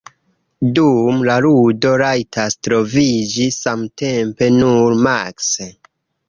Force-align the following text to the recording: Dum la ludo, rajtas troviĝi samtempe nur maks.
Dum 0.77 1.19
la 1.29 1.35
ludo, 1.45 1.91
rajtas 2.03 2.55
troviĝi 2.69 3.47
samtempe 3.59 4.49
nur 4.57 4.99
maks. 5.11 5.53